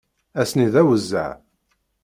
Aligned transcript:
Ass-nni 0.41 0.67
d 0.73 0.75
awezzeɛ. 0.81 1.31